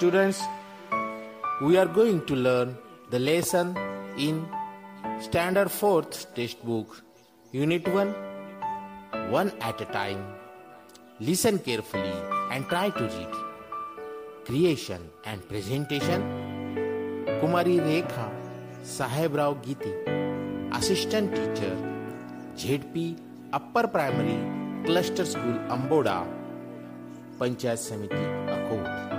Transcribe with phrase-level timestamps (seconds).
[0.00, 0.40] students,
[1.60, 2.68] we are going to learn
[3.10, 3.76] the lesson
[4.16, 4.48] in
[5.20, 7.02] Standard 4th textbook,
[7.52, 8.14] Unit 1,
[9.30, 10.24] one at a time.
[11.20, 12.16] Listen carefully
[12.50, 13.34] and try to read.
[14.46, 16.22] Creation and presentation
[17.42, 18.26] Kumari Rekha
[18.82, 19.92] Sahebrao Gite,
[20.78, 21.76] Assistant Teacher,
[22.56, 23.18] ZP
[23.52, 24.40] Upper Primary
[24.86, 26.26] Cluster School Amboda,
[27.38, 28.24] Panchayat Samiti
[28.56, 29.09] Akot.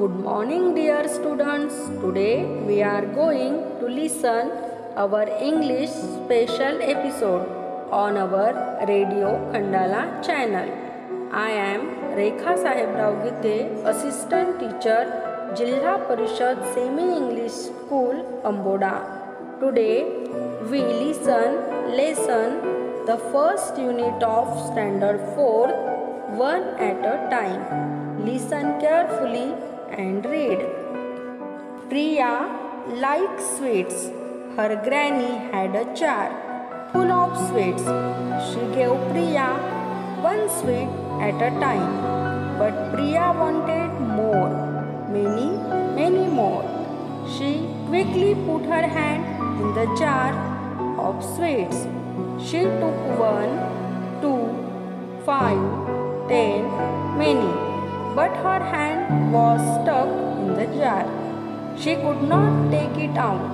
[0.00, 1.74] Good morning, dear students.
[2.02, 4.50] Today we are going to listen
[4.96, 7.44] our English special episode
[7.92, 8.46] on our
[8.90, 10.70] Radio Khandala channel.
[11.40, 11.82] I am
[12.20, 13.58] Rekha Sahebrao Gite,
[13.92, 15.02] Assistant Teacher,
[15.58, 18.94] Jilla Parishad Semi English School, Amboda.
[19.60, 19.96] Today
[20.70, 21.58] we listen
[22.00, 22.62] lesson
[23.10, 28.24] the first unit of Standard 4, one at a time.
[28.24, 29.52] Listen carefully
[29.92, 30.60] and read.
[31.88, 32.48] Priya
[33.04, 34.08] likes sweets.
[34.56, 36.28] Her granny had a jar
[36.92, 37.84] full of sweets.
[38.48, 39.48] She gave Priya
[40.22, 42.58] one sweet at a time.
[42.58, 44.50] But Priya wanted more,
[45.08, 45.50] many,
[45.94, 46.64] many more.
[47.36, 49.24] She quickly put her hand
[49.62, 50.30] in the jar
[50.98, 51.86] of sweets.
[52.44, 53.58] She took one,
[54.20, 54.44] two,
[55.24, 55.58] five,
[56.28, 56.64] ten,
[57.18, 57.59] many
[58.14, 60.08] but her hand was stuck
[60.42, 61.06] in the jar.
[61.78, 63.44] She could not take it out.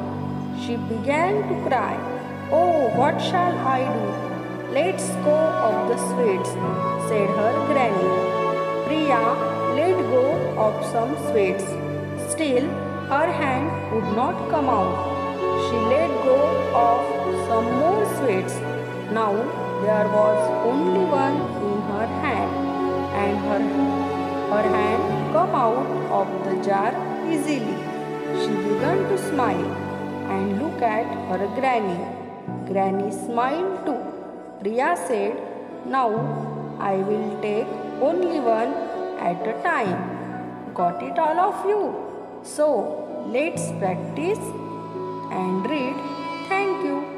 [0.63, 1.97] She began to cry.
[2.51, 4.73] Oh, what shall I do?
[4.73, 5.37] Let's go
[5.69, 6.51] of the sweets,
[7.09, 8.13] said her granny.
[8.87, 9.23] Priya
[9.77, 10.25] let go
[10.67, 11.65] of some sweets.
[12.33, 12.67] Still,
[13.13, 14.97] her hand would not come out.
[15.67, 16.39] She let go
[16.87, 17.01] of
[17.49, 18.55] some more sweets.
[19.13, 19.35] Now
[19.83, 20.39] there was
[20.71, 21.37] only one
[21.69, 22.51] in her hand,
[23.23, 23.96] and her
[24.51, 25.87] her hand come out
[26.21, 26.93] of the jar
[27.31, 27.77] easily.
[28.41, 29.71] She began to smile
[30.35, 31.99] and look at her granny.
[32.71, 33.99] Granny smiled too.
[34.61, 35.37] Priya said,
[35.87, 36.11] Now
[36.79, 37.67] I will take
[38.01, 38.73] only one
[39.19, 40.73] at a time.
[40.75, 41.83] Got it all of you?
[42.43, 44.39] So let's practice
[45.43, 45.97] and read.
[46.49, 47.16] Thank you.